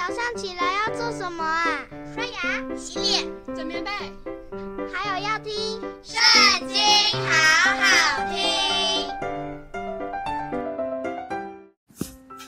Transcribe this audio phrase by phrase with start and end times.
[0.00, 1.86] 早上起来要做什么啊？
[2.14, 3.90] 刷牙、洗脸、整棉被，
[4.90, 5.52] 还有要听
[6.02, 6.78] 《圣经》，
[7.28, 9.06] 好好听。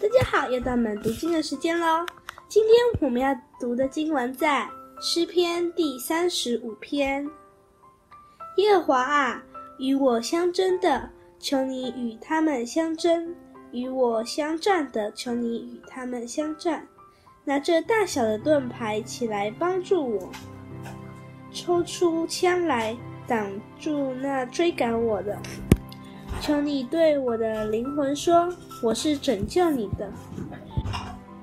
[0.01, 2.07] 大家好，又到我们读经的时间喽。
[2.49, 4.67] 今天我们要读的经文在
[5.03, 7.29] 诗篇第三十五篇。
[8.57, 9.43] 耶和华啊，
[9.77, 13.35] 与我相争的，求你与他们相争；
[13.73, 16.89] 与我相战的，求你与他们相战。
[17.45, 20.31] 拿着大小的盾牌起来帮助我，
[21.53, 22.97] 抽出枪来
[23.27, 25.37] 挡住那追赶我的。
[26.41, 28.49] 求你对我的灵魂说
[28.83, 30.11] ：“我是拯救你的。”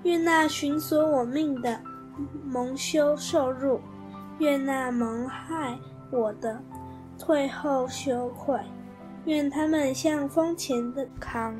[0.03, 1.79] 愿那寻索我命的
[2.45, 3.79] 蒙羞受辱，
[4.39, 5.77] 愿那谋害
[6.11, 6.59] 我的
[7.17, 8.57] 退后羞愧，
[9.25, 11.53] 愿他们像风前的糠，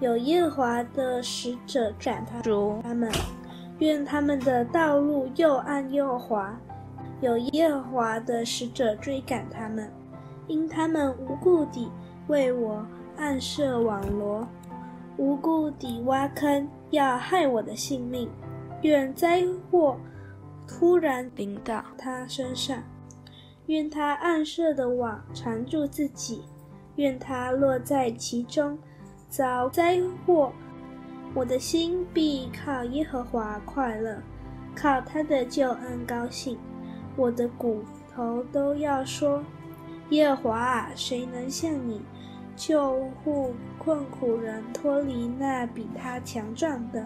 [0.00, 3.10] 有耶和华的使者赶他逐他们，
[3.78, 6.58] 愿他们的道路又暗又滑，
[7.20, 9.90] 有耶和华的使者追赶他们，
[10.46, 11.90] 因他们无故地
[12.28, 12.86] 为我
[13.16, 14.46] 暗设网罗。
[15.18, 18.28] 无故地挖坑，要害我的性命。
[18.82, 19.96] 愿灾祸
[20.68, 22.82] 突然临到他身上，
[23.66, 26.44] 愿他暗设的网缠住自己，
[26.96, 28.78] 愿他落在其中，
[29.30, 30.52] 遭灾祸。
[31.36, 34.22] 我的心必靠耶和华快乐，
[34.74, 36.56] 靠他的救恩高兴。
[37.14, 39.44] 我的骨头都要说：
[40.08, 42.00] 耶和华啊，谁能像你？
[42.56, 47.04] 救护困苦人脱离那比他强壮的，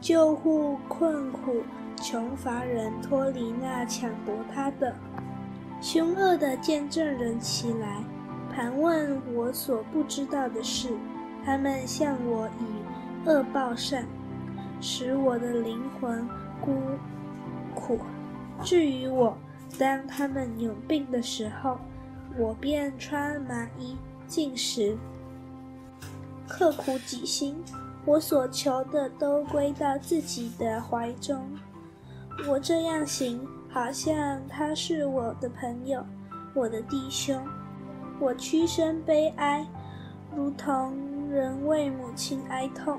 [0.00, 1.56] 救护困苦
[1.96, 4.96] 穷乏人脱离那抢夺他的。
[5.82, 8.02] 凶恶的见证人起来，
[8.50, 10.96] 盘问我所不知道的事，
[11.44, 12.64] 他们向我以
[13.26, 14.06] 恶报善，
[14.80, 16.26] 使我的灵魂
[16.60, 16.72] 孤
[17.74, 17.98] 苦。
[18.62, 19.36] 至于我，
[19.78, 21.78] 当他们有病的时候，
[22.38, 23.96] 我便穿麻衣。
[24.28, 24.98] 进食，
[26.48, 27.54] 刻苦己心，
[28.04, 31.48] 我所求的都归到自己的怀中。
[32.48, 36.04] 我这样行，好像他是我的朋友，
[36.54, 37.40] 我的弟兄。
[38.18, 39.64] 我屈身悲哀，
[40.34, 40.92] 如同
[41.30, 42.98] 人为母亲哀痛。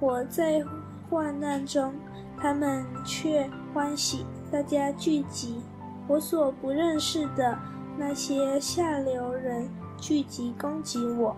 [0.00, 0.64] 我在
[1.08, 1.92] 患难中，
[2.38, 5.60] 他们却欢喜，大家聚集。
[6.08, 7.56] 我所不认识的
[7.98, 9.68] 那些下流人。
[9.98, 11.36] 聚集攻击我，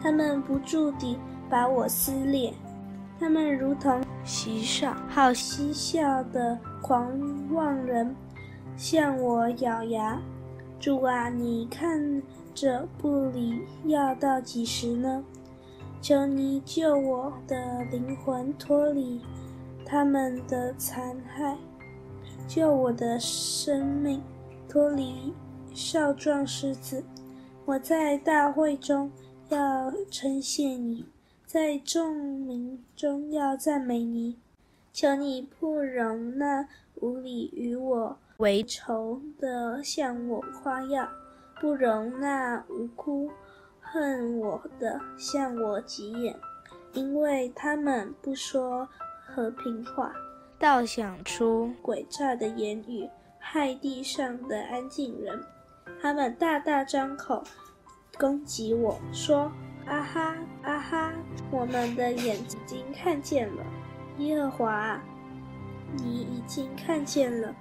[0.00, 1.18] 他们不住地
[1.50, 2.54] 把我撕裂，
[3.20, 7.06] 他们如同嬉笑好嬉笑的狂
[7.52, 8.16] 妄人，
[8.74, 10.18] 向我咬牙。
[10.80, 12.22] 主啊，你看
[12.54, 15.22] 着不理要到几时呢？
[16.00, 19.20] 求你救我的灵魂脱离
[19.84, 21.58] 他们的残害，
[22.46, 24.22] 救我的生命
[24.68, 25.34] 脱离
[25.74, 27.02] 少壮狮子。
[27.64, 29.10] 我在大会中
[29.48, 31.04] 要称谢你，
[31.44, 34.38] 在众民中要赞美你。
[34.92, 36.66] 求你不容那
[36.96, 41.08] 无理与我为仇的向我夸耀，
[41.60, 43.30] 不容那无辜
[43.90, 46.36] 恨我的向我急眼，
[46.92, 48.86] 因为他们不说
[49.26, 50.12] 和平话，
[50.58, 55.42] 倒想出诡诈的言语，害地上的安静人。
[56.02, 57.42] 他们大大张口，
[58.18, 59.50] 攻击我说
[59.88, 61.12] ：“啊哈，啊哈！
[61.50, 63.64] 我们的眼睛已经看见了，
[64.18, 65.00] 耶和华，
[65.96, 67.54] 你已经看见了，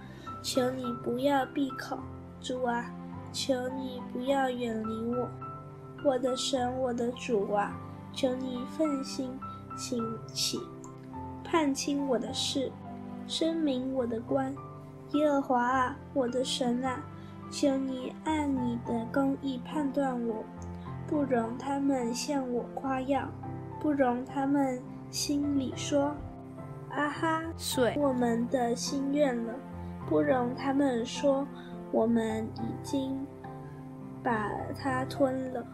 [0.43, 1.97] 求你不要闭口，
[2.41, 2.91] 主啊，
[3.31, 5.29] 求你不要远离我，
[6.03, 7.75] 我的神，我的主啊，
[8.13, 9.37] 求你奋心
[9.77, 10.59] 兴起，
[11.43, 12.71] 判清我的事，
[13.27, 14.55] 声明我的官，
[15.13, 17.03] 耶和华啊，我的神啊。”
[17.49, 20.43] 求你按你的公义判断我，
[21.07, 23.25] 不容他们向我夸耀，
[23.79, 26.13] 不容他们心里说
[26.91, 29.53] ：“啊哈，遂我们的心愿了。”
[30.09, 31.47] 不容他们说
[31.89, 33.17] ：“我们已经
[34.21, 35.65] 把它吞了。”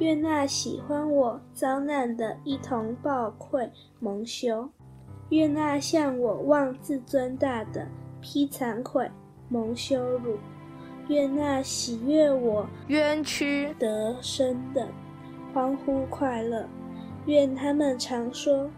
[0.00, 4.70] 愿那喜欢我遭难的一同抱愧蒙羞，
[5.28, 7.86] 愿那向我妄自尊大的
[8.22, 9.10] 披惭愧
[9.50, 10.38] 蒙羞辱。
[11.08, 14.88] 愿那喜悦我冤屈得生的
[15.52, 16.66] 欢呼快乐，
[17.26, 18.70] 愿他们常说：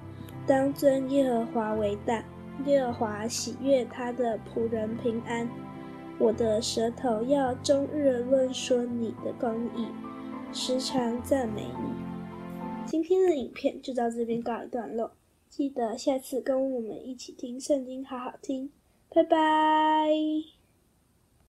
[0.44, 2.24] 当尊耶和华为大，
[2.64, 5.48] 耶和华喜悦他的仆人平安。
[6.18, 9.86] 我的舌头要终日论说你的公义，
[10.52, 11.94] 时常赞美你。
[12.86, 15.12] 今天的影片就到这边告一段落
[15.48, 18.70] 记得下次跟我们一起听圣经好好听。
[19.08, 20.61] 拜拜。